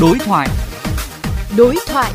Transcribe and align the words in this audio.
Đối 0.00 0.18
thoại. 0.18 0.48
Đối 1.56 1.76
thoại. 1.86 2.12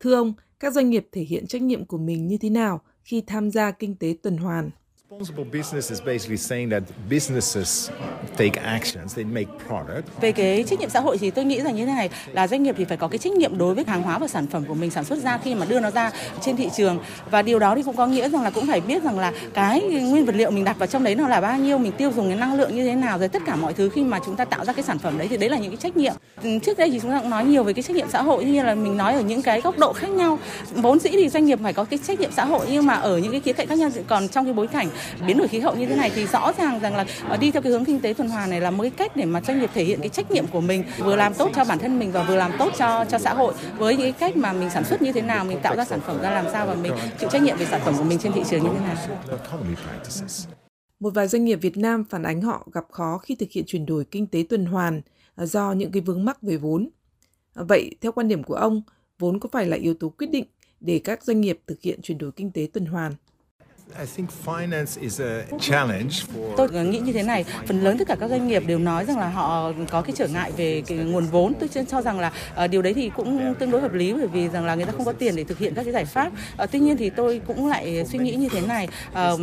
Thưa 0.00 0.14
ông, 0.14 0.32
các 0.60 0.72
doanh 0.72 0.90
nghiệp 0.90 1.08
thể 1.12 1.22
hiện 1.22 1.46
trách 1.46 1.62
nhiệm 1.62 1.84
của 1.84 1.98
mình 1.98 2.26
như 2.26 2.38
thế 2.40 2.50
nào 2.50 2.80
khi 3.04 3.22
tham 3.26 3.50
gia 3.50 3.70
kinh 3.70 3.96
tế 3.96 4.14
tuần 4.22 4.36
hoàn? 4.36 4.70
Responsible 5.10 5.44
business 5.44 5.90
is 5.90 6.00
basically 6.06 6.36
saying 6.36 6.70
that 6.70 6.82
businesses 7.10 7.90
take 8.36 8.62
actions, 8.64 9.16
they 9.16 9.24
make 9.24 9.50
product. 9.66 10.20
Về 10.20 10.32
cái 10.32 10.64
trách 10.66 10.80
nhiệm 10.80 10.90
xã 10.90 11.00
hội 11.00 11.18
thì 11.18 11.30
tôi 11.30 11.44
nghĩ 11.44 11.60
rằng 11.60 11.76
như 11.76 11.86
thế 11.86 11.92
này 11.92 12.10
là 12.32 12.48
doanh 12.48 12.62
nghiệp 12.62 12.74
thì 12.78 12.84
phải 12.84 12.96
có 12.96 13.08
cái 13.08 13.18
trách 13.18 13.32
nhiệm 13.32 13.58
đối 13.58 13.74
với 13.74 13.84
hàng 13.86 14.02
hóa 14.02 14.18
và 14.18 14.28
sản 14.28 14.46
phẩm 14.46 14.64
của 14.68 14.74
mình 14.74 14.90
sản 14.90 15.04
xuất 15.04 15.18
ra 15.18 15.38
khi 15.44 15.54
mà 15.54 15.66
đưa 15.66 15.80
nó 15.80 15.90
ra 15.90 16.10
trên 16.40 16.56
thị 16.56 16.68
trường. 16.76 16.98
Và 17.30 17.42
điều 17.42 17.58
đó 17.58 17.74
thì 17.74 17.82
cũng 17.82 17.96
có 17.96 18.06
nghĩa 18.06 18.28
rằng 18.28 18.42
là 18.42 18.50
cũng 18.50 18.66
phải 18.66 18.80
biết 18.80 19.02
rằng 19.02 19.18
là 19.18 19.32
cái 19.54 19.80
nguyên 19.80 20.24
vật 20.24 20.34
liệu 20.34 20.50
mình 20.50 20.64
đặt 20.64 20.78
vào 20.78 20.86
trong 20.86 21.04
đấy 21.04 21.14
nó 21.14 21.28
là 21.28 21.40
bao 21.40 21.58
nhiêu 21.58 21.78
mình 21.78 21.92
tiêu 21.92 22.12
dùng 22.16 22.28
cái 22.28 22.36
năng 22.36 22.54
lượng 22.54 22.76
như 22.76 22.84
thế 22.84 22.94
nào 22.94 23.18
rồi 23.18 23.28
tất 23.28 23.42
cả 23.46 23.56
mọi 23.56 23.72
thứ 23.72 23.88
khi 23.88 24.04
mà 24.04 24.18
chúng 24.26 24.36
ta 24.36 24.44
tạo 24.44 24.64
ra 24.64 24.72
cái 24.72 24.82
sản 24.82 24.98
phẩm 24.98 25.18
đấy 25.18 25.28
thì 25.28 25.36
đấy 25.36 25.50
là 25.50 25.58
những 25.58 25.70
cái 25.70 25.76
trách 25.76 25.96
nhiệm. 25.96 26.14
Ừ, 26.42 26.58
trước 26.62 26.78
đây 26.78 26.90
thì 26.90 27.00
chúng 27.00 27.10
ta 27.10 27.20
cũng 27.20 27.30
nói 27.30 27.44
nhiều 27.44 27.64
về 27.64 27.72
cái 27.72 27.82
trách 27.82 27.96
nhiệm 27.96 28.10
xã 28.10 28.22
hội 28.22 28.44
như 28.44 28.62
là 28.62 28.74
mình 28.74 28.96
nói 28.96 29.14
ở 29.14 29.20
những 29.20 29.42
cái 29.42 29.60
góc 29.60 29.78
độ 29.78 29.92
khác 29.92 30.10
nhau. 30.10 30.38
Vốn 30.72 30.98
dĩ 30.98 31.10
thì 31.12 31.28
doanh 31.28 31.44
nghiệp 31.44 31.58
phải 31.62 31.72
có 31.72 31.84
cái 31.84 31.98
trách 32.06 32.20
nhiệm 32.20 32.32
xã 32.32 32.44
hội 32.44 32.66
nhưng 32.70 32.86
mà 32.86 32.94
ở 32.94 33.18
những 33.18 33.32
cái 33.32 33.40
khía 33.40 33.52
cạnh 33.52 33.66
khác 33.66 33.78
nhau 33.78 33.90
còn 34.06 34.28
trong 34.28 34.44
cái 34.44 34.54
bối 34.54 34.66
cảnh 34.66 34.88
biến 35.26 35.38
đổi 35.38 35.48
khí 35.48 35.60
hậu 35.60 35.74
như 35.74 35.86
thế 35.86 35.96
này 35.96 36.10
thì 36.14 36.26
rõ 36.26 36.52
ràng 36.58 36.80
rằng 36.80 36.96
là 36.96 37.04
ờ, 37.28 37.36
đi 37.36 37.50
theo 37.50 37.62
cái 37.62 37.72
hướng 37.72 37.84
kinh 37.84 38.00
tế 38.00 38.12
tuần 38.12 38.23
Tuần 38.24 38.30
hoàn 38.30 38.50
này 38.50 38.60
là 38.60 38.70
một 38.70 38.82
cái 38.82 38.90
cách 38.90 39.16
để 39.16 39.24
mà 39.24 39.40
doanh 39.40 39.60
nghiệp 39.60 39.70
thể 39.74 39.84
hiện 39.84 40.00
cái 40.00 40.08
trách 40.08 40.30
nhiệm 40.30 40.46
của 40.46 40.60
mình 40.60 40.84
vừa 40.98 41.16
làm 41.16 41.34
tốt 41.34 41.50
cho 41.54 41.64
bản 41.64 41.78
thân 41.78 41.98
mình 41.98 42.12
và 42.12 42.22
vừa 42.22 42.36
làm 42.36 42.52
tốt 42.58 42.72
cho 42.78 43.04
cho 43.04 43.18
xã 43.18 43.34
hội 43.34 43.54
với 43.78 43.96
những 43.96 44.12
cái 44.12 44.12
cách 44.12 44.36
mà 44.36 44.52
mình 44.52 44.70
sản 44.70 44.84
xuất 44.84 45.02
như 45.02 45.12
thế 45.12 45.22
nào 45.22 45.44
mình 45.44 45.58
tạo 45.62 45.76
ra 45.76 45.84
sản 45.84 46.00
phẩm 46.00 46.22
ra 46.22 46.30
làm 46.30 46.44
sao 46.52 46.66
và 46.66 46.74
mình 46.74 46.92
chịu 47.20 47.28
trách 47.32 47.42
nhiệm 47.42 47.56
về 47.56 47.66
sản 47.66 47.80
phẩm 47.84 47.94
của 47.98 48.04
mình 48.04 48.18
trên 48.18 48.32
thị 48.32 48.42
trường 48.50 48.62
như 48.62 48.68
thế 48.72 48.80
nào 48.80 48.96
Một 51.00 51.10
vài 51.14 51.28
doanh 51.28 51.44
nghiệp 51.44 51.58
Việt 51.62 51.76
Nam 51.76 52.04
phản 52.04 52.22
ánh 52.22 52.40
họ 52.40 52.66
gặp 52.72 52.84
khó 52.90 53.18
khi 53.18 53.34
thực 53.34 53.50
hiện 53.50 53.64
chuyển 53.66 53.86
đổi 53.86 54.04
kinh 54.04 54.26
tế 54.26 54.44
tuần 54.48 54.66
hoàn 54.66 55.00
à, 55.34 55.46
do 55.46 55.72
những 55.72 55.92
cái 55.92 56.02
vướng 56.02 56.24
mắc 56.24 56.42
về 56.42 56.56
vốn. 56.56 56.88
À, 57.54 57.62
vậy 57.68 57.96
theo 58.00 58.12
quan 58.12 58.28
điểm 58.28 58.42
của 58.42 58.54
ông, 58.54 58.82
vốn 59.18 59.40
có 59.40 59.48
phải 59.52 59.66
là 59.66 59.76
yếu 59.76 59.94
tố 59.94 60.08
quyết 60.08 60.30
định 60.30 60.44
để 60.80 61.00
các 61.04 61.24
doanh 61.24 61.40
nghiệp 61.40 61.60
thực 61.66 61.82
hiện 61.82 62.02
chuyển 62.02 62.18
đổi 62.18 62.32
kinh 62.32 62.50
tế 62.50 62.68
tuần 62.72 62.86
hoàn? 62.86 63.12
Tôi 66.56 66.68
nghĩ 66.84 66.98
như 66.98 67.12
thế 67.12 67.22
này, 67.22 67.44
phần 67.66 67.80
lớn 67.80 67.98
tất 67.98 68.08
cả 68.08 68.16
các 68.20 68.30
doanh 68.30 68.48
nghiệp 68.48 68.62
đều 68.66 68.78
nói 68.78 69.04
rằng 69.04 69.18
là 69.18 69.28
họ 69.28 69.72
có 69.90 70.02
cái 70.02 70.12
trở 70.16 70.26
ngại 70.26 70.52
về 70.56 70.82
cái 70.86 70.98
nguồn 70.98 71.26
vốn. 71.26 71.52
Tôi 71.60 71.84
cho 71.90 72.02
rằng 72.02 72.20
là 72.20 72.32
uh, 72.64 72.70
điều 72.70 72.82
đấy 72.82 72.94
thì 72.94 73.10
cũng 73.16 73.54
tương 73.58 73.70
đối 73.70 73.80
hợp 73.80 73.92
lý 73.92 74.12
bởi 74.12 74.26
vì 74.26 74.48
rằng 74.48 74.64
là 74.64 74.74
người 74.74 74.84
ta 74.84 74.92
không 74.92 75.04
có 75.04 75.12
tiền 75.12 75.36
để 75.36 75.44
thực 75.44 75.58
hiện 75.58 75.74
các 75.74 75.82
cái 75.82 75.92
giải 75.92 76.04
pháp. 76.04 76.32
Uh, 76.62 76.70
tuy 76.70 76.78
nhiên 76.78 76.96
thì 76.96 77.10
tôi 77.10 77.40
cũng 77.46 77.68
lại 77.68 78.04
suy 78.08 78.18
nghĩ 78.18 78.34
như 78.34 78.48
thế 78.48 78.60
này, 78.60 78.88
uh, 79.10 79.40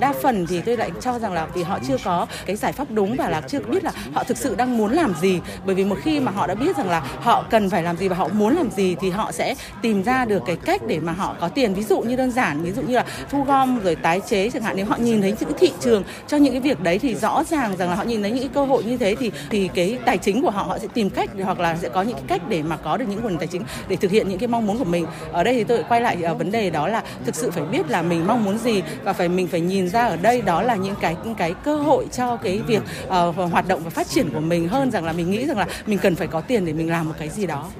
đa 0.00 0.14
phần 0.22 0.46
thì 0.46 0.60
tôi 0.60 0.76
lại 0.76 0.90
cho 1.00 1.18
rằng 1.18 1.32
là 1.32 1.46
vì 1.54 1.62
họ 1.62 1.78
chưa 1.88 1.96
có 2.04 2.26
cái 2.46 2.56
giải 2.56 2.72
pháp 2.72 2.90
đúng 2.90 3.16
và 3.16 3.28
là 3.28 3.40
chưa 3.40 3.60
biết 3.60 3.84
là 3.84 3.92
họ 4.12 4.24
thực 4.24 4.36
sự 4.36 4.54
đang 4.54 4.78
muốn 4.78 4.92
làm 4.92 5.14
gì. 5.20 5.40
Bởi 5.66 5.74
vì 5.74 5.84
một 5.84 5.96
khi 6.02 6.20
mà 6.20 6.32
họ 6.32 6.46
đã 6.46 6.54
biết 6.54 6.76
rằng 6.76 6.88
là 6.88 7.00
họ 7.00 7.46
cần 7.50 7.70
phải 7.70 7.82
làm 7.82 7.96
gì 7.96 8.08
và 8.08 8.16
họ 8.16 8.28
muốn 8.28 8.56
làm 8.56 8.70
gì 8.70 8.96
thì 9.00 9.10
họ 9.10 9.32
sẽ 9.32 9.54
tìm 9.82 10.02
ra 10.02 10.24
được 10.24 10.42
cái 10.46 10.56
cách 10.56 10.82
để 10.86 11.00
mà 11.00 11.12
họ 11.12 11.36
có 11.40 11.48
tiền. 11.48 11.74
Ví 11.74 11.82
dụ 11.82 12.00
như 12.00 12.16
đơn 12.16 12.30
giản, 12.30 12.62
ví 12.62 12.72
dụ 12.72 12.82
như 12.82 12.96
là 12.96 13.04
thu 13.30 13.44
gom 13.44 13.53
rồi 13.84 13.94
tái 13.94 14.20
chế 14.28 14.50
chẳng 14.50 14.62
hạn 14.62 14.76
nếu 14.76 14.86
họ 14.86 14.96
nhìn 14.96 15.20
thấy 15.20 15.34
những 15.40 15.52
cái 15.52 15.58
thị 15.58 15.72
trường 15.80 16.02
cho 16.26 16.36
những 16.36 16.52
cái 16.52 16.60
việc 16.60 16.80
đấy 16.80 16.98
thì 16.98 17.14
rõ 17.14 17.44
ràng 17.44 17.76
rằng 17.76 17.88
là 17.88 17.94
họ 17.94 18.02
nhìn 18.02 18.22
thấy 18.22 18.30
những 18.30 18.40
cái 18.40 18.50
cơ 18.54 18.64
hội 18.64 18.84
như 18.84 18.96
thế 18.96 19.14
thì 19.14 19.30
thì 19.50 19.70
cái 19.74 19.98
tài 20.04 20.18
chính 20.18 20.42
của 20.42 20.50
họ 20.50 20.62
họ 20.62 20.78
sẽ 20.78 20.88
tìm 20.94 21.10
cách 21.10 21.30
hoặc 21.42 21.60
là 21.60 21.76
sẽ 21.76 21.88
có 21.88 22.02
những 22.02 22.16
cái 22.16 22.24
cách 22.28 22.48
để 22.48 22.62
mà 22.62 22.76
có 22.76 22.96
được 22.96 23.04
những 23.08 23.22
nguồn 23.22 23.38
tài 23.38 23.46
chính 23.46 23.62
để 23.88 23.96
thực 23.96 24.10
hiện 24.10 24.28
những 24.28 24.38
cái 24.38 24.48
mong 24.48 24.66
muốn 24.66 24.78
của 24.78 24.84
mình 24.84 25.06
ở 25.32 25.44
đây 25.44 25.54
thì 25.54 25.64
tôi 25.64 25.84
quay 25.88 26.00
lại 26.00 26.22
ở 26.22 26.34
vấn 26.34 26.50
đề 26.50 26.70
đó 26.70 26.88
là 26.88 27.02
thực 27.24 27.34
sự 27.34 27.50
phải 27.50 27.64
biết 27.64 27.90
là 27.90 28.02
mình 28.02 28.26
mong 28.26 28.44
muốn 28.44 28.58
gì 28.58 28.82
và 29.04 29.12
phải 29.12 29.28
mình 29.28 29.46
phải 29.46 29.60
nhìn 29.60 29.88
ra 29.88 30.06
ở 30.06 30.16
đây 30.16 30.42
đó 30.42 30.62
là 30.62 30.76
những 30.76 30.94
cái 31.00 31.16
những 31.24 31.34
cái 31.34 31.54
cơ 31.64 31.76
hội 31.76 32.06
cho 32.12 32.36
cái 32.36 32.60
việc 32.66 32.82
uh, 33.06 33.52
hoạt 33.52 33.68
động 33.68 33.80
và 33.84 33.90
phát 33.90 34.08
triển 34.08 34.30
của 34.34 34.40
mình 34.40 34.68
hơn 34.68 34.90
rằng 34.90 35.04
là 35.04 35.12
mình 35.12 35.30
nghĩ 35.30 35.46
rằng 35.46 35.58
là 35.58 35.66
mình 35.86 35.98
cần 36.02 36.14
phải 36.14 36.26
có 36.26 36.40
tiền 36.40 36.66
để 36.66 36.72
mình 36.72 36.90
làm 36.90 37.08
một 37.08 37.14
cái 37.18 37.28
gì 37.28 37.46
đó 37.46 37.70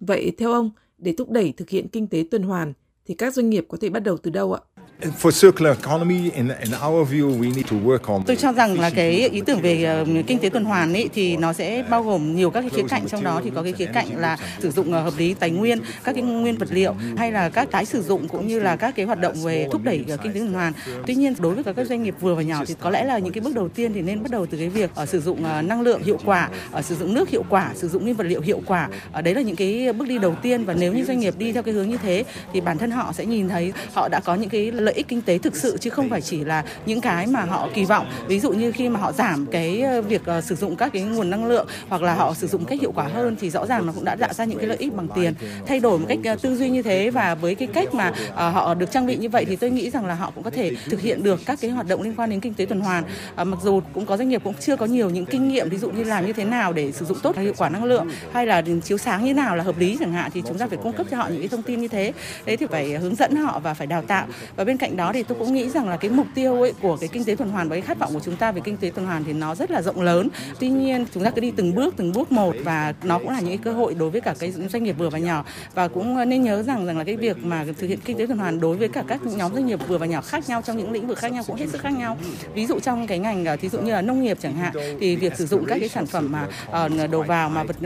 Vậy 0.00 0.32
theo 0.38 0.52
ông, 0.52 0.70
để 0.98 1.14
thúc 1.18 1.30
đẩy 1.30 1.52
thực 1.56 1.70
hiện 1.70 1.88
kinh 1.88 2.06
tế 2.06 2.24
tuần 2.30 2.42
hoàn 2.42 2.72
thì 3.06 3.14
các 3.14 3.34
doanh 3.34 3.50
nghiệp 3.50 3.64
có 3.68 3.78
thể 3.80 3.90
bắt 3.90 4.00
đầu 4.00 4.16
từ 4.16 4.30
đâu 4.30 4.52
ạ? 4.52 4.60
For 4.98 5.30
circular 5.30 5.76
economy 5.78 6.30
in 6.30 6.48
in 6.48 6.72
our 6.86 7.08
view 7.10 7.30
we 7.30 7.54
need 7.56 7.66
to 7.70 7.76
work 7.76 8.14
on 8.14 8.22
Tôi 8.26 8.36
cho 8.36 8.52
rằng 8.52 8.80
là 8.80 8.90
cái 8.90 9.28
ý 9.28 9.40
tưởng 9.46 9.60
về 9.60 10.02
uh, 10.02 10.26
kinh 10.26 10.38
tế 10.38 10.48
tuần 10.48 10.64
hoàn 10.64 10.92
ấy 10.92 11.08
thì 11.14 11.36
nó 11.36 11.52
sẽ 11.52 11.84
bao 11.90 12.02
gồm 12.02 12.36
nhiều 12.36 12.50
các 12.50 12.60
cái 12.60 12.70
khía 12.70 12.82
cạnh 12.88 13.08
trong 13.08 13.24
đó 13.24 13.40
thì 13.44 13.50
có 13.54 13.62
cái 13.62 13.72
khía 13.72 13.86
cạnh 13.86 14.06
là 14.16 14.36
sử 14.60 14.70
dụng 14.70 14.88
uh, 14.88 14.94
hợp 14.94 15.12
lý 15.18 15.34
tài 15.34 15.50
nguyên, 15.50 15.78
các 16.04 16.12
cái 16.12 16.22
nguyên 16.22 16.58
vật 16.58 16.68
liệu 16.72 16.94
hay 17.16 17.32
là 17.32 17.48
các 17.48 17.70
tái 17.70 17.84
sử 17.84 18.02
dụng 18.02 18.28
cũng 18.28 18.46
như 18.46 18.60
là 18.60 18.76
các 18.76 18.94
cái 18.96 19.06
hoạt 19.06 19.20
động 19.20 19.34
về 19.44 19.68
thúc 19.72 19.82
đẩy 19.84 20.04
uh, 20.14 20.20
kinh 20.22 20.32
tế 20.32 20.38
tuần 20.38 20.52
hoàn. 20.52 20.72
Tuy 21.06 21.14
nhiên 21.14 21.34
đối 21.38 21.54
với 21.54 21.74
các 21.74 21.86
doanh 21.86 22.02
nghiệp 22.02 22.14
vừa 22.20 22.34
và 22.34 22.42
nhỏ 22.42 22.64
thì 22.66 22.74
có 22.80 22.90
lẽ 22.90 23.04
là 23.04 23.18
những 23.18 23.32
cái 23.32 23.40
bước 23.40 23.54
đầu 23.54 23.68
tiên 23.68 23.92
thì 23.92 24.02
nên 24.02 24.22
bắt 24.22 24.30
đầu 24.30 24.46
từ 24.46 24.58
cái 24.58 24.68
việc 24.68 24.90
uh, 25.02 25.08
sử 25.08 25.20
dụng 25.20 25.38
uh, 25.58 25.64
năng 25.64 25.80
lượng 25.80 26.02
hiệu 26.02 26.18
quả, 26.24 26.50
uh, 26.78 26.84
sử 26.84 26.94
dụng 26.94 27.14
nước 27.14 27.28
hiệu 27.28 27.44
quả, 27.48 27.72
sử 27.74 27.88
dụng 27.88 28.02
nguyên 28.02 28.16
vật 28.16 28.24
liệu 28.24 28.40
hiệu 28.40 28.60
quả. 28.66 28.88
Uh, 29.18 29.24
đấy 29.24 29.34
là 29.34 29.40
những 29.40 29.56
cái 29.56 29.92
bước 29.92 30.08
đi 30.08 30.18
đầu 30.18 30.34
tiên 30.42 30.64
và 30.64 30.74
nếu 30.74 30.92
như 30.92 31.04
doanh 31.04 31.18
nghiệp 31.18 31.34
đi 31.38 31.52
theo 31.52 31.62
cái 31.62 31.74
hướng 31.74 31.88
như 31.88 31.96
thế 31.96 32.24
thì 32.52 32.60
bản 32.60 32.78
thân 32.78 32.90
họ 32.90 33.12
sẽ 33.12 33.26
nhìn 33.26 33.48
thấy 33.48 33.72
họ 33.92 34.08
đã 34.08 34.20
có 34.20 34.34
những 34.34 34.50
cái 34.50 34.72
lợi 34.88 34.94
ích 34.94 35.08
kinh 35.08 35.22
tế 35.22 35.38
thực 35.38 35.56
sự 35.56 35.76
chứ 35.80 35.90
không 35.90 36.08
phải 36.08 36.20
chỉ 36.20 36.44
là 36.44 36.64
những 36.86 37.00
cái 37.00 37.26
mà 37.26 37.44
họ 37.44 37.68
kỳ 37.74 37.84
vọng. 37.84 38.06
Ví 38.26 38.40
dụ 38.40 38.52
như 38.52 38.72
khi 38.72 38.88
mà 38.88 39.00
họ 39.00 39.12
giảm 39.12 39.46
cái 39.46 39.80
ờ, 39.80 40.02
việc 40.02 40.22
uh, 40.38 40.44
sử 40.44 40.54
dụng 40.54 40.76
các 40.76 40.92
cái 40.92 41.02
nguồn 41.02 41.30
năng 41.30 41.46
lượng 41.46 41.66
hoặc 41.88 42.02
là 42.02 42.14
họ 42.14 42.34
sử 42.34 42.46
dụng 42.46 42.64
cách 42.64 42.80
hiệu 42.80 42.92
quả 42.92 43.04
hơn 43.04 43.36
thì 43.40 43.50
rõ 43.50 43.66
ràng 43.66 43.86
nó 43.86 43.92
cũng 43.92 44.04
đã 44.04 44.16
tạo 44.16 44.32
ra 44.32 44.44
những 44.44 44.58
cái 44.58 44.66
lợi 44.66 44.76
ích 44.76 44.94
bằng 44.94 45.08
tiền. 45.14 45.34
Thay 45.66 45.80
đổi 45.80 45.98
một 45.98 46.06
cách 46.08 46.18
uh, 46.32 46.42
tư 46.42 46.56
duy 46.56 46.70
như 46.70 46.82
thế 46.82 47.10
và 47.10 47.34
với 47.34 47.54
cái 47.54 47.68
cách 47.68 47.94
mà 47.94 48.08
uh, 48.08 48.34
họ 48.34 48.74
được 48.74 48.90
trang 48.90 49.06
bị 49.06 49.16
như 49.16 49.28
vậy 49.28 49.44
thì 49.44 49.56
tôi 49.56 49.70
nghĩ 49.70 49.90
rằng 49.90 50.06
là 50.06 50.14
họ 50.14 50.32
cũng 50.34 50.44
có 50.44 50.50
thể 50.50 50.70
thực 50.90 51.00
hiện 51.00 51.22
được 51.22 51.40
các 51.46 51.58
cái 51.60 51.70
hoạt 51.70 51.88
động 51.88 52.02
liên 52.02 52.14
quan 52.16 52.30
đến 52.30 52.40
kinh 52.40 52.54
tế 52.54 52.66
tuần 52.66 52.80
hoàn. 52.80 53.04
Uh, 53.40 53.46
mặc 53.46 53.58
dù 53.62 53.80
cũng 53.94 54.06
có 54.06 54.16
doanh 54.16 54.28
nghiệp 54.28 54.40
cũng 54.44 54.54
chưa 54.60 54.76
có 54.76 54.86
nhiều 54.86 55.10
những 55.10 55.26
kinh 55.26 55.48
nghiệm 55.48 55.68
ví 55.68 55.76
dụ 55.76 55.90
như 55.90 56.04
làm 56.04 56.26
như 56.26 56.32
thế 56.32 56.44
nào 56.44 56.72
để 56.72 56.92
sử 56.92 57.04
dụng 57.04 57.18
tốt 57.22 57.36
hiệu 57.36 57.54
quả 57.56 57.68
năng 57.68 57.84
lượng 57.84 58.08
hay 58.32 58.46
là 58.46 58.62
chiếu 58.84 58.98
sáng 58.98 59.24
như 59.24 59.34
nào 59.34 59.56
là 59.56 59.64
hợp 59.64 59.78
lý 59.78 59.96
chẳng 60.00 60.12
hạn 60.12 60.30
thì 60.34 60.42
chúng 60.48 60.58
ta 60.58 60.66
phải 60.66 60.78
cung 60.82 60.92
cấp 60.92 61.06
cho 61.10 61.16
họ 61.16 61.28
những 61.28 61.40
cái 61.40 61.48
thông 61.48 61.62
tin 61.62 61.80
như 61.80 61.88
thế. 61.88 62.12
Đấy 62.46 62.56
thì 62.56 62.66
phải 62.70 62.90
hướng 62.90 63.14
dẫn 63.14 63.36
họ 63.36 63.58
và 63.58 63.74
phải 63.74 63.86
đào 63.86 64.02
tạo. 64.02 64.26
Và 64.56 64.64
bên 64.64 64.77
cạnh 64.78 64.96
đó 64.96 65.12
thì 65.12 65.22
tôi 65.22 65.38
cũng 65.38 65.54
nghĩ 65.54 65.68
rằng 65.70 65.88
là 65.88 65.96
cái 65.96 66.10
mục 66.10 66.26
tiêu 66.34 66.60
ấy 66.62 66.72
của 66.82 66.96
cái 66.96 67.08
kinh 67.08 67.24
tế 67.24 67.34
tuần 67.34 67.50
hoàn 67.50 67.68
và 67.68 67.76
cái 67.76 67.82
khát 67.82 67.98
vọng 67.98 68.10
của 68.12 68.20
chúng 68.20 68.36
ta 68.36 68.52
về 68.52 68.60
kinh 68.64 68.76
tế 68.76 68.90
tuần 68.94 69.06
hoàn 69.06 69.24
thì 69.24 69.32
nó 69.32 69.54
rất 69.54 69.70
là 69.70 69.82
rộng 69.82 70.00
lớn. 70.00 70.28
Tuy 70.60 70.68
nhiên, 70.68 71.06
chúng 71.14 71.24
ta 71.24 71.30
cứ 71.30 71.40
đi 71.40 71.52
từng 71.56 71.74
bước 71.74 71.94
từng 71.96 72.12
bước 72.12 72.32
một 72.32 72.54
và 72.64 72.94
nó 73.02 73.18
cũng 73.18 73.30
là 73.30 73.40
những 73.40 73.48
cái 73.48 73.64
cơ 73.64 73.72
hội 73.72 73.94
đối 73.94 74.10
với 74.10 74.20
cả 74.20 74.34
cái 74.38 74.52
doanh 74.52 74.82
nghiệp 74.82 74.92
vừa 74.98 75.10
và 75.10 75.18
nhỏ. 75.18 75.44
Và 75.74 75.88
cũng 75.88 76.16
ờ, 76.16 76.24
nên 76.24 76.42
nhớ 76.42 76.62
rằng 76.62 76.86
rằng 76.86 76.98
là 76.98 77.04
cái 77.04 77.16
việc 77.16 77.36
mà 77.44 77.64
thực 77.78 77.86
hiện 77.86 77.98
kinh 78.04 78.18
tế 78.18 78.26
tuần 78.26 78.38
hoàn 78.38 78.60
đối 78.60 78.76
với 78.76 78.88
cả 78.88 79.04
các 79.08 79.20
nhóm 79.26 79.54
doanh 79.54 79.66
nghiệp 79.66 79.80
vừa 79.88 79.98
và 79.98 80.06
nhỏ 80.06 80.20
khác 80.20 80.48
nhau 80.48 80.62
trong 80.62 80.76
những 80.76 80.92
lĩnh 80.92 81.06
vực 81.06 81.18
khác 81.18 81.32
nhau 81.32 81.42
cũng 81.46 81.56
hết 81.56 81.66
sức 81.68 81.80
khác 81.80 81.92
nhau. 81.98 82.16
Ví 82.54 82.66
dụ 82.66 82.80
trong 82.80 83.06
cái 83.06 83.18
ngành 83.18 83.44
ờ, 83.44 83.56
thí 83.56 83.68
dụ 83.68 83.78
như 83.78 83.92
là 83.92 84.02
nông 84.02 84.22
nghiệp 84.22 84.38
chẳng 84.40 84.56
hạn, 84.56 84.72
thì 85.00 85.16
việc 85.16 85.36
sử 85.36 85.46
dụng 85.46 85.64
các 85.64 85.76
cái 85.80 85.88
sản 85.88 86.06
phẩm 86.06 86.32
mà 86.32 86.46
ờ, 86.70 86.88
đầu 87.10 87.22
vào 87.22 87.48
mà 87.48 87.64
vật 87.64 87.76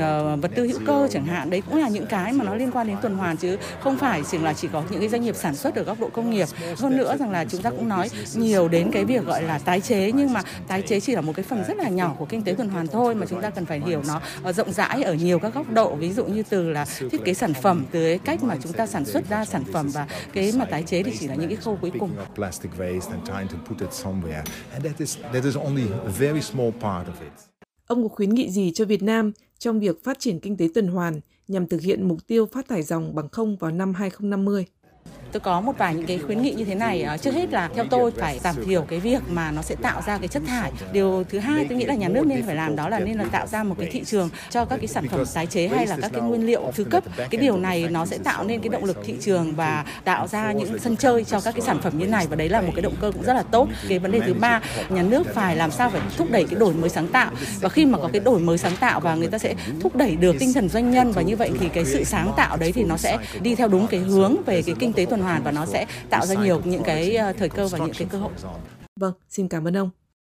vật 0.43 0.51
tư 0.55 0.67
hữu 0.67 0.79
cơ 0.87 1.09
chẳng 1.11 1.27
hạn, 1.27 1.51
đấy 1.51 1.63
cũng 1.71 1.81
là 1.81 1.89
những 1.89 2.07
cái 2.07 2.33
mà 2.33 2.45
nó 2.45 2.55
liên 2.55 2.71
quan 2.71 2.87
đến 2.87 2.97
tuần 3.03 3.17
hoàn 3.17 3.37
chứ 3.37 3.57
không 3.81 3.99
phải 3.99 4.23
chỉ 4.31 4.39
là 4.39 4.53
chỉ 4.55 4.69
có 4.73 4.83
những 4.91 5.01
cái 5.01 5.09
doanh 5.09 5.23
nghiệp 5.23 5.37
sản 5.37 5.57
xuất 5.57 5.75
ở 5.75 5.83
góc 5.83 6.01
độ 6.01 6.09
công 6.13 6.31
nghiệp 6.31 6.49
hơn 6.83 6.97
nữa 6.97 7.17
rằng 7.17 7.31
là 7.31 7.45
chúng 7.45 7.63
ta 7.63 7.71
cũng 7.71 7.89
nói 7.89 8.11
nhiều 8.35 8.69
đến 8.69 8.91
cái 8.93 9.05
việc 9.05 9.25
gọi 9.25 9.43
là 9.43 9.59
tái 9.59 9.81
chế 9.81 10.13
nhưng 10.13 10.33
mà 10.33 10.43
tái 10.69 10.83
chế 10.83 11.01
chỉ 11.01 11.15
là 11.15 11.21
một 11.21 11.33
cái 11.37 11.45
phần 11.45 11.65
rất 11.69 11.77
là 11.77 11.89
nhỏ 11.89 12.17
của 12.19 12.25
kinh 12.25 12.43
tế 12.43 12.55
tuần 12.55 12.69
hoàn 12.69 12.87
thôi 12.87 13.15
mà 13.15 13.27
chúng 13.27 13.43
ta 13.43 13.51
cần 13.51 13.67
phải 13.67 13.81
hiểu 13.81 14.03
nó 14.07 14.21
ờ, 14.43 14.53
rộng 14.53 14.73
rãi 14.73 15.03
ở 15.03 15.15
nhiều 15.15 15.39
các 15.39 15.55
góc 15.55 15.73
độ. 15.73 15.95
Ví 15.95 16.13
dụ 16.13 16.25
như 16.25 16.43
từ 16.43 16.71
là 16.71 16.85
thiết 17.11 17.25
kế 17.25 17.35
sản 17.35 17.55
phẩm 17.55 17.85
từ 17.93 18.01
cái 18.01 18.19
cách 18.19 18.43
mà 18.43 18.57
chúng 18.63 18.73
ta 18.73 18.87
sản 18.87 19.05
xuất 19.05 19.29
ra 19.29 19.45
sản 19.45 19.65
phẩm 19.73 19.89
và 19.89 20.07
cái 20.33 20.53
mà 20.57 20.65
tái 20.65 20.83
chế 20.83 21.03
thì 21.03 21.13
chỉ 21.21 21.29
là 21.29 21.35
những 21.35 21.49
cái 21.49 21.57
khâu 21.57 21.79
cuối 21.81 21.93
cùng. 21.99 22.11
Plastic 22.35 22.71
waste 22.79 23.11
and 23.11 23.29
trying 23.29 23.49
to 23.49 23.57
put 23.69 23.81
it 23.81 23.91
somewhere. 23.91 24.43
And 24.73 24.85
that 24.85 24.99
is 24.99 25.19
that 25.33 25.45
is 25.45 25.57
only 25.57 25.85
a 26.05 26.11
very 26.19 26.41
small 26.41 26.71
part 26.81 27.09
of 27.09 27.25
it. 27.25 27.33
Ông 27.87 28.03
có 28.03 28.09
khuyến 28.09 28.35
nghị 28.35 28.51
gì 28.51 28.73
cho 28.75 28.85
Việt 28.85 29.03
Nam 29.03 29.33
trong 29.59 29.81
việc 29.81 30.05
phát 30.05 30.19
triển 30.19 30.41
kinh 30.41 30.57
tế 30.57 30.69
tuần 30.75 30.89
hoàn 30.89 31.21
nhằm 31.49 31.67
thực 31.67 31.81
hiện 31.81 32.09
mục 32.09 32.27
tiêu 32.27 32.47
phát 32.53 32.69
thải 32.69 32.83
dòng 32.83 33.15
bằng 33.15 33.29
không 33.29 33.57
vào 33.57 33.71
năm 33.71 33.95
2050? 33.95 34.67
Tôi 35.33 35.41
có 35.41 35.61
một 35.61 35.73
vài 35.79 35.95
những 35.95 36.07
cái 36.07 36.19
khuyến 36.19 36.43
nghị 36.43 36.51
như 36.51 36.65
thế 36.65 36.75
này 36.75 37.03
ờ, 37.03 37.17
trước 37.17 37.35
hết 37.35 37.51
là 37.51 37.71
theo 37.75 37.85
tôi 37.91 38.11
phải 38.11 38.39
giảm 38.39 38.55
thiểu 38.67 38.83
cái 38.83 39.01
việc 39.01 39.23
mà 39.29 39.51
nó 39.51 39.63
sẽ 39.63 39.75
tạo 39.75 40.03
ra 40.07 40.19
cái 40.19 40.29
chất 40.29 40.43
thải. 40.47 40.73
Điều 40.93 41.25
thứ 41.31 41.39
hai 41.39 41.67
tôi 41.69 41.79
nghĩ 41.79 41.85
là 41.85 41.95
nhà 41.95 42.09
nước 42.09 42.27
nên 42.27 42.47
phải 42.47 42.55
làm 42.55 42.77
đó 42.77 42.89
là 42.89 42.99
nên 42.99 43.19
là 43.19 43.25
tạo 43.25 43.47
ra 43.47 43.63
một 43.63 43.75
cái 43.79 43.89
thị 43.93 44.03
trường 44.05 44.31
cho 44.51 44.65
các 44.65 44.77
cái 44.77 44.87
sản 44.87 45.09
phẩm 45.09 45.25
tái 45.35 45.47
chế 45.47 45.69
hay 45.69 45.87
là 45.87 45.97
các 46.03 46.11
cái 46.13 46.23
nguyên 46.23 46.47
liệu 46.47 46.73
thứ 46.75 46.85
cấp. 46.85 47.05
Cái 47.17 47.41
điều 47.41 47.57
này 47.57 47.89
nó 47.91 48.07
sẽ 48.07 48.19
tạo 48.19 48.45
nên 48.45 48.61
cái 48.61 48.69
động 48.69 48.85
lực 48.85 48.99
thị 49.05 49.15
trường 49.21 49.53
và 49.57 49.85
tạo 50.05 50.29
ra 50.29 50.53
những 50.53 50.79
sân 50.79 50.97
chơi 50.97 51.25
cho 51.25 51.41
các 51.41 51.53
cái 51.53 51.61
sản 51.61 51.81
phẩm 51.83 51.99
như 51.99 52.07
này 52.07 52.27
và 52.31 52.37
đấy 52.37 52.49
là 52.49 52.61
một 52.61 52.73
cái 52.75 52.83
động 52.83 52.95
cơ 53.01 53.11
cũng 53.11 53.23
rất 53.23 53.35
là 53.35 53.43
tốt. 53.43 53.69
Cái 53.89 53.99
vấn 53.99 54.13
đề 54.13 54.21
thứ 54.21 54.35
ba, 54.35 54.61
nhà 54.89 55.03
nước 55.03 55.35
phải 55.35 55.57
làm 55.57 55.71
sao 55.71 55.91
phải 55.91 56.01
thúc 56.17 56.31
đẩy 56.31 56.45
cái 56.45 56.61
đổi 56.61 56.75
mới 56.75 56.91
sáng 56.91 57.09
tạo. 57.09 57.31
Và 57.61 57.69
khi 57.69 57.87
mà 57.87 57.99
có 57.99 58.09
cái 58.13 58.21
đổi 58.21 58.41
mới 58.41 58.59
sáng 58.59 58.77
tạo 58.77 59.01
và 59.01 59.15
người 59.15 59.29
ta 59.29 59.39
sẽ 59.39 59.55
thúc 59.81 59.97
đẩy 59.97 60.17
được 60.17 60.37
tinh 60.39 60.53
thần 60.53 60.69
doanh 60.69 60.91
nhân 60.91 61.13
và 61.13 61.23
như 61.23 61.37
vậy 61.37 61.51
thì 61.61 61.69
cái 61.69 61.85
sự 61.85 62.05
sáng 62.05 62.33
tạo 62.37 62.57
đấy 62.57 62.73
thì 62.73 62.85
nó 62.85 62.97
sẽ 62.97 63.19
đi 63.41 63.55
theo 63.55 63.69
đúng 63.69 63.87
cái 63.87 64.01
hướng 64.01 64.37
về 64.47 64.63
cái 64.63 64.75
kinh 64.79 64.93
tế 64.93 65.07
tuần 65.11 65.22
hoàn 65.23 65.43
và 65.43 65.51
nó 65.51 65.67
sẽ 65.67 65.87
tạo 66.11 66.27
ra 66.27 66.35
nhiều 66.35 66.61
những 66.65 66.83
cái 66.83 67.17
ờ, 67.17 67.33
thời 67.33 67.49
cơ 67.49 67.69
và 67.69 67.79
những 67.79 67.95
cái 67.99 68.09
cơ 68.11 68.19
hội 68.19 68.33
Vâng, 68.97 69.13
xin 69.29 69.49
cảm 69.49 69.69
ơn 69.69 69.77
ông. 69.77 69.91